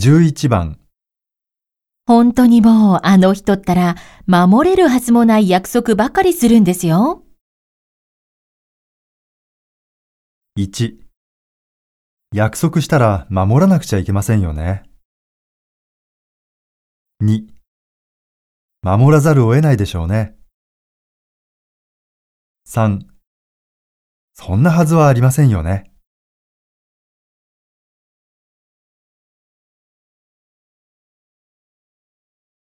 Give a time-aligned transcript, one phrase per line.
[0.00, 0.78] 11番、
[2.06, 3.96] 本当にもうあの人ったら
[4.28, 7.24] 守れるはずもない約束ばかりするんですよ。
[10.56, 10.98] 1
[12.32, 14.84] 約束したら守らなくちゃいけませんよね。
[17.24, 17.48] 2
[18.82, 20.36] 守らざるを得ないでしょうね。
[22.68, 23.00] 3
[24.34, 25.87] そんなはずはありませんよね。